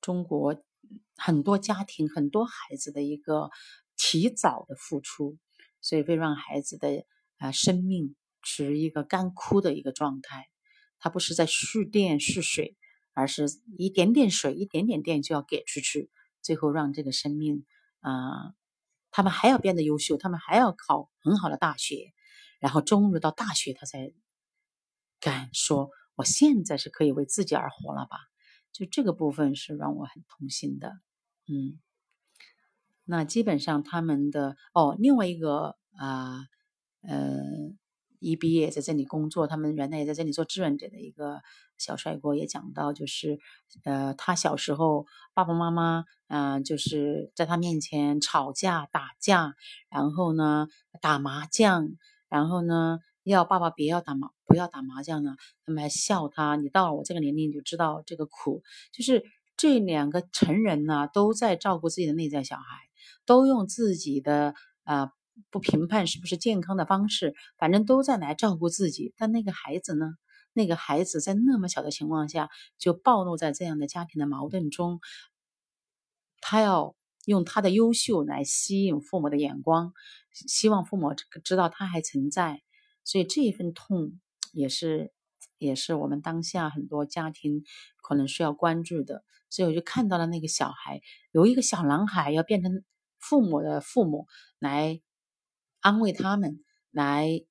[0.00, 0.62] 中国
[1.16, 3.50] 很多家庭很多孩子的一个
[3.96, 5.38] 提早的付出，
[5.80, 7.04] 所以会让孩子的
[7.38, 10.48] 啊生命处于一个干枯的一个状态。
[10.98, 12.76] 它不是在蓄电蓄水，
[13.12, 13.46] 而是
[13.78, 16.10] 一点点水一点点电就要给出去，
[16.42, 17.64] 最后让这个生命
[18.00, 18.54] 啊、
[19.10, 22.12] 他们还要变得优秀，他们还要考很好的大学。
[22.60, 24.12] 然后终于到大学，他才
[25.20, 28.18] 敢说：“我现在是可以为自己而活了吧？”
[28.74, 30.98] 就这个部分是让我很痛心的。
[31.46, 31.78] 嗯，
[33.04, 36.46] 那基本上他们的哦，另外一个啊，
[37.02, 37.40] 呃，
[38.18, 41.40] 一毕业在这里工作，他们原来也在这里做志愿者的一个
[41.76, 43.38] 小帅哥也讲到，就是
[43.84, 49.54] 呃，他小时候爸爸妈妈嗯、就是在他面前吵架打架，
[49.88, 50.68] 然后呢
[51.00, 51.88] 打麻将。
[52.30, 55.34] 然后呢，要爸爸别要打麻，不要打麻将呢，
[55.64, 56.56] 他们还笑他。
[56.56, 58.62] 你到了我这个年龄，你就知道这个苦。
[58.92, 59.24] 就是
[59.56, 62.62] 这两个成人呢，都在照顾自己的内在小孩，
[63.24, 65.10] 都用自己的呃
[65.50, 69.14] 不评判是不是健康的方式，反正都在来照顾自己。
[69.16, 70.14] 但那个孩子呢，
[70.52, 75.00] 那个孩子在那么小的情况下，就暴露在这样的家庭的矛盾中，
[76.40, 76.94] 他要。
[77.26, 79.92] 用他的优秀来吸引父母的眼光，
[80.32, 81.14] 希望父母
[81.44, 82.62] 知道他还存在，
[83.04, 84.18] 所以这一份痛
[84.54, 85.12] 也是
[85.58, 87.64] 也是我们当下很多家庭
[88.00, 89.24] 可能需要关注的。
[89.50, 92.82] 所以我就看到了那个小孩，有一个小男孩要变成
[93.18, 94.26] 父母的父母
[94.58, 95.02] 来
[95.80, 97.44] 安慰他们，来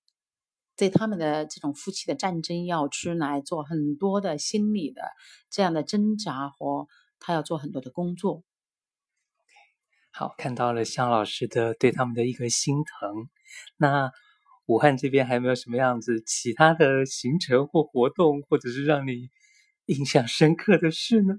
[0.76, 5.02] 对他们的这种夫妻的战争要去来做很多的心理的
[5.50, 6.88] 这样的挣扎和
[7.20, 8.44] 他要做很多的工作。
[10.12, 13.30] 好，看到了向老师的对他们的一个心疼。
[13.78, 14.12] 那
[14.66, 19.30] 武汉这边还有没有什么样子其他的行程或活动，或者是让你
[19.86, 21.36] 印象深刻的事呢？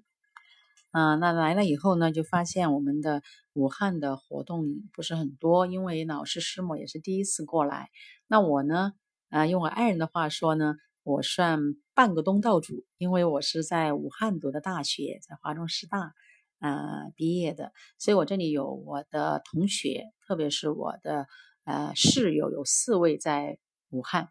[0.90, 3.22] 啊、那来了以后呢，就发现我们的
[3.52, 7.88] 武汉的活动不是很多，因为老师师母也是第一次过来。
[8.26, 8.92] 那我呢，
[9.30, 11.60] 啊、呃，用我爱人的话说呢，我算
[11.94, 16.14] 半个东道主，因为我是在武汉读的大学，在华中师大。
[16.60, 17.70] 呃，毕业的，
[18.00, 21.28] 所以我这里有我的同学，特别是我的
[21.62, 23.60] 呃室友，有四位在
[23.90, 24.30] 武汉，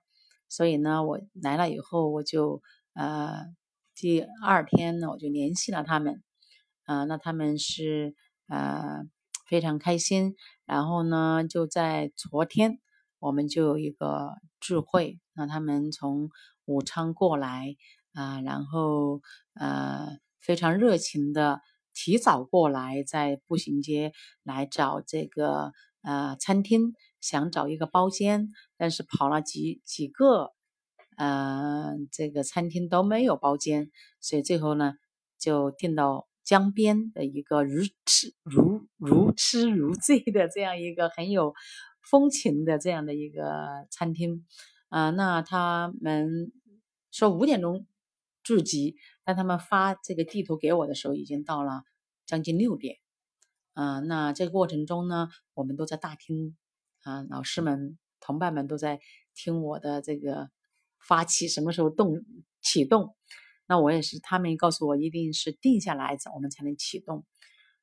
[0.50, 2.62] 所以呢，我来了以后，我就
[2.96, 3.46] 呃
[3.96, 6.22] 第二天呢，我就联系了他们，
[6.88, 8.16] 啊、那他们是
[8.48, 9.04] 呃
[9.48, 10.34] 非常开心，
[10.66, 12.80] 然后呢，就在昨天，
[13.20, 16.30] 我们就有一个聚会，那他们从
[16.66, 17.76] 武昌过来
[18.14, 19.22] 啊、然后
[19.54, 21.62] 呃非常热情的。
[22.00, 24.14] 提早过来，在步行街
[24.44, 25.72] 来找这个
[26.04, 30.54] 呃餐厅，想找一个包间，但是跑了几几个，
[31.18, 33.90] 呃，这个餐厅都没有包间，
[34.22, 34.94] 所以最后呢，
[35.40, 41.54] 就订到江边的一个如痴如如痴如醉的这样一个很有
[42.10, 44.46] 风情的这样的一个餐厅，
[44.88, 46.54] 啊、那他们
[47.12, 47.86] 说五点钟
[48.44, 48.96] 聚集。
[49.26, 51.84] 但他们发这个地图给我的时候，已经到了
[52.26, 52.96] 将近六点，
[53.74, 56.56] 啊、那这个过程中呢，我们都在大厅，
[57.02, 59.02] 啊、老师们、同伴们都在
[59.36, 60.50] 听我的这个
[60.98, 62.24] 发起什么时候动
[62.62, 63.18] 启动，
[63.68, 67.26] 那我也是，他们告诉我一定是定下来，我们才能启动，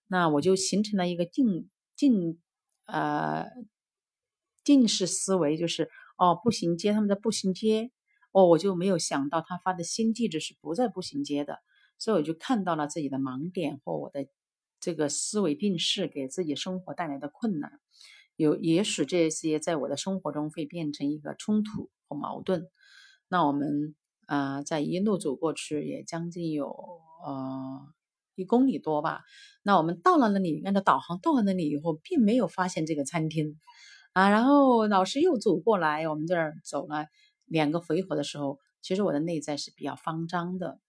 [0.06, 2.40] 那我就形成了一个定定
[2.86, 3.46] 呃
[4.64, 7.90] 定式思维，就是哦，步行街，他们在步行街。
[8.32, 11.60] 哦，我就没有想到他发的新地址是不在步行街的，
[11.98, 14.26] 所以我就看到了自己的盲点或我的
[14.80, 17.78] 这个思维定式给自己生活带来的困难，
[18.34, 22.68] 有也许这些在我的生活中会变成一个冲突和矛盾。
[23.28, 23.94] 那我们
[24.26, 26.68] 啊、呃，在一路走过去也将近有
[27.24, 27.86] 呃
[28.34, 29.22] 一公里多吧。
[29.62, 33.58] 那我们到了那里，按照导航到了那里以后，并没有发现这个餐厅
[34.12, 37.06] 啊，然后老师又走过来，我们这儿走了。
[37.46, 40.80] 两个回合的时候，其实我的内在是比较慌张的，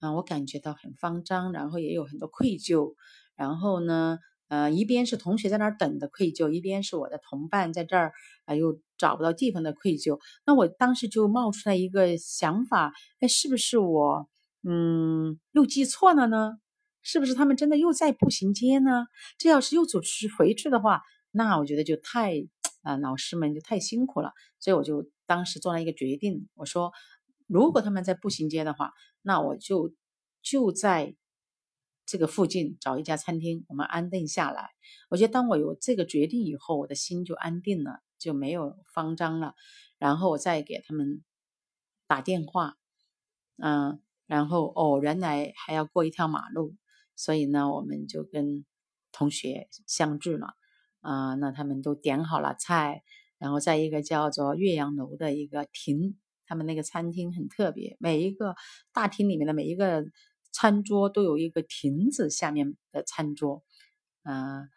[0.00, 2.94] 啊，我感觉到很慌张，然后也有很多愧疚，
[3.36, 4.18] 然后呢，
[4.54, 8.12] 呃，一边是同学在那儿等的愧疚，一边是我的同伴在这儿
[8.44, 10.20] 啊又找不到地方的愧疚。
[10.46, 14.28] 那我当时就冒出来一个想法，哎，是不是我
[14.62, 16.58] 嗯又记错了呢？
[17.02, 19.06] 是不是他们真的又在步行街呢？
[19.38, 21.02] 这要是又走去回去的话，
[21.32, 22.46] 那我觉得就太
[22.82, 25.10] 啊，老师们就太辛苦了，所以我就。
[25.26, 26.92] 当时做了一个决定，我说，
[27.46, 28.92] 如果他们在步行街的话，
[29.22, 29.94] 那我就
[30.42, 31.14] 就在
[32.06, 34.70] 这个附近找一家餐厅，我们安顿下来。
[35.08, 39.54] 我觉得当我有这个决定以后，我的心就安定了，就没有慌张了。
[39.98, 41.24] 然后我再给他们
[42.06, 42.76] 打电话，
[43.56, 46.76] 嗯，然后哦，原来还要过一条马路，
[47.16, 48.64] 所以呢，我们就跟
[49.12, 50.54] 同学相聚了。
[51.00, 53.02] 啊，那他们都点好了菜。
[53.36, 58.54] 然后在一个叫做岳阳楼的一个亭，他们那个餐厅很特别，每一个
[58.92, 60.04] 大厅里面的每一个
[60.54, 63.64] 餐桌都有一个亭子下面的餐桌，
[64.22, 64.68] 啊、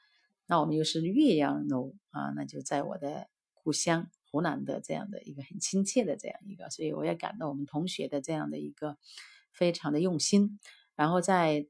[0.48, 8.98] 那我们又是岳阳楼啊，那就在我的故乡湖南的这样的一个很亲切的这样一个，所以我也感到我们同学的这样的一个
[9.52, 10.60] 非常的用心。
[10.96, 11.68] 然后在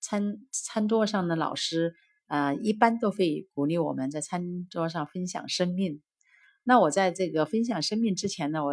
[0.00, 1.96] 餐餐桌上的老师
[2.28, 6.00] 啊、一般都会鼓励我们在餐桌上分享生命。
[6.62, 8.72] 那我在这个分享生命之前呢，我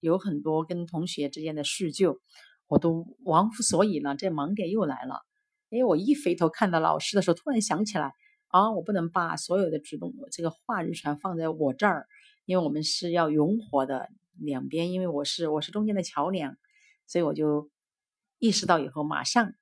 [0.00, 2.20] 有很多跟同学之间的叙旧，
[2.68, 4.14] 我都忘乎所以了。
[4.14, 5.22] 这盲点又来了，
[5.68, 8.12] 因为我一回头看到老师的时候，突然想起来
[8.48, 12.06] 啊，我不能把所有的主动这个话语权放在我这儿，
[12.44, 14.08] 因为我们是要融合的
[14.38, 16.56] 两边，因为我是我是中间的桥梁，
[17.06, 17.70] 所以我就
[18.38, 19.54] 意识到以后马上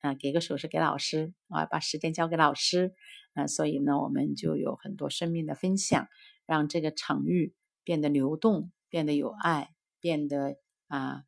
[0.00, 2.94] 啊给个手势给老师啊，把时间交给老师
[3.34, 6.08] 啊，所以呢，我们就有很多生命的分享。
[6.44, 7.54] 让这个场域
[7.84, 10.56] 变得流动，变得有爱，变得
[10.88, 11.22] 啊，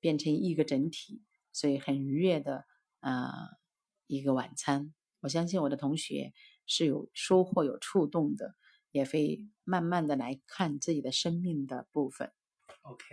[0.00, 1.22] 变成一个整体，
[1.52, 2.64] 所以很愉悦的
[3.00, 3.30] 啊
[4.06, 4.92] 一个晚餐。
[5.20, 6.32] 我相信我的同学
[6.66, 8.54] 是有收获、有触动的，
[8.90, 12.32] 也会慢慢的来看自己的生命的部分。
[12.82, 13.04] OK，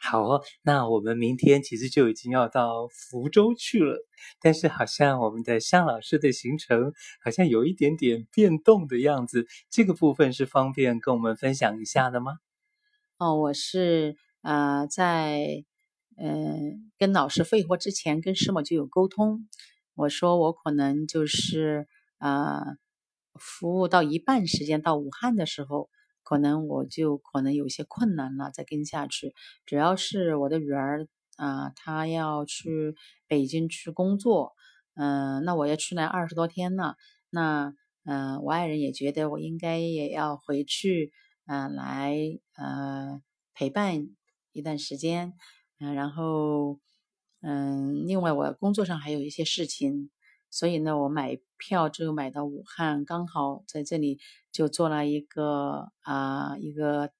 [0.00, 3.98] 好哦，那我们明天其实就已经要到福州去了，
[4.40, 12.38] 但是好像我们的向老师的行程好像有一点点变动的样子，这个部分是方便跟我们分享一下的吗？
[13.18, 15.66] 哦，我是呃在
[16.20, 19.48] 嗯、跟老师会合之前跟师母就有沟通，
[19.94, 22.60] 我说我可能就是呃
[23.34, 25.88] 服务到一半时间到武汉的时候。
[26.22, 29.34] 可能我就可能有些困难了，再跟下去。
[29.66, 32.94] 主要是我的女儿啊，她要去
[33.26, 34.52] 北京去工作
[34.94, 36.94] 嗯、那我要出来二十多天了，
[37.30, 41.10] 那嗯、我爱人也觉得我应该也要回去，
[41.46, 42.16] 嗯、来
[42.54, 43.20] 呃
[43.52, 44.06] 陪伴
[44.52, 45.32] 一段时间，
[45.80, 46.78] 嗯、然后
[47.40, 50.10] 嗯、另外我工作上还有一些事情，
[50.50, 54.20] 所以呢，我买票就买到武汉，刚好在这里
[54.52, 57.10] 就做了一个啊、一个。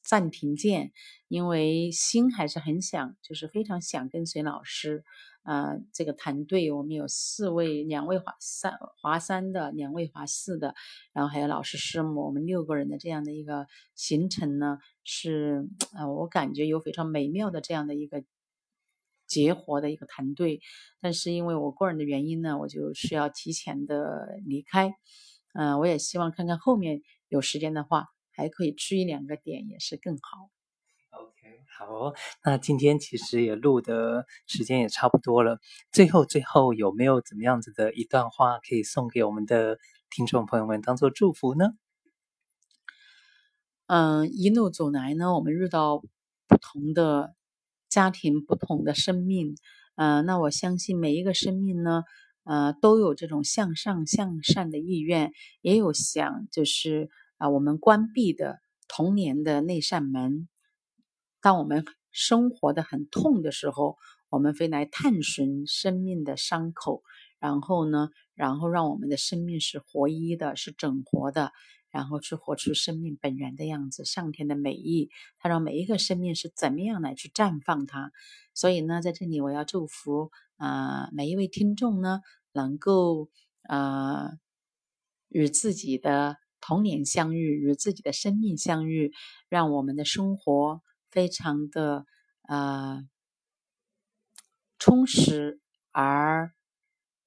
[0.00, 0.92] 暂停键，
[1.28, 5.04] 因为心还是很想，就是非常想跟随老师。
[5.42, 10.74] 呃，这个团队我们有四位，两位华三华三的，两位华四的，
[11.12, 14.78] 然后还有老师师母，我们六个人的这样的一个行程呢，
[15.08, 18.22] 是呃，我感觉有非常美妙的这样的一个
[19.26, 20.60] 结合的一个团队。
[21.00, 24.92] 但是因为我个人的原因呢，我就需要提前的离开。
[25.54, 28.08] 嗯、我也希望看看后面有时间的话。
[28.38, 30.48] 还可以去一两个点，也是更好。
[31.10, 35.58] OK，好，那今天其实也录的时间也差不多了。
[35.90, 41.70] 最后，最后有没有怎么样子的一段话可以送给我们的听众朋友们，当做祝福呢？
[43.88, 45.98] 嗯，一路走来呢，我们遇到
[46.46, 47.34] 不同的
[47.88, 49.56] 家庭，不同的生命。
[49.96, 52.04] 嗯，那我相信每一个生命呢，
[52.44, 57.10] 呃，都有这种向上向善的意愿，也有想就是。
[57.38, 58.58] 啊，我们关闭的
[58.88, 60.48] 童年的那扇门，
[61.40, 63.96] 当我们生活的很痛的时候，
[64.28, 67.04] 我们会来探寻生命的伤口，
[67.38, 71.52] 然后呢，然后让我们的生命是活一的，是整活的，
[71.90, 78.12] 然后去活出生命本源的样子，上天的美意，它让每一个生命是怎么样来去绽放它。
[78.54, 82.20] 所以呢，在这里我要祝福啊、每一位听众呢，
[82.52, 83.28] 能够
[83.62, 84.30] 啊、
[85.28, 86.36] 与自己的。
[86.60, 89.12] 童年相遇，与自己的生命相遇，
[89.48, 92.04] 让我们的生活非常的
[92.42, 93.08] 呃
[94.78, 95.60] 充实
[95.92, 96.52] 而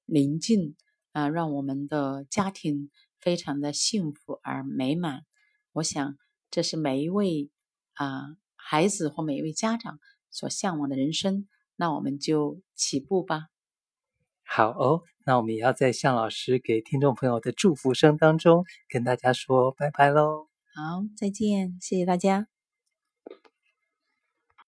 [0.04, 0.76] 宁静
[1.12, 2.90] 啊、让我们的家庭
[3.22, 5.24] 非常的幸福而美满。
[5.72, 6.18] 我想，
[6.50, 7.50] 这是每一位
[7.94, 9.98] 啊、呃、孩子或每一位家长
[10.30, 11.48] 所向往的人生。
[11.76, 13.46] 那我们就起步吧。
[14.44, 20.48] 好哦，那我们也要在向老师给听众朋友的祝福声当中跟大家说拜拜喽。
[20.74, 22.48] 好，再见，谢谢大家。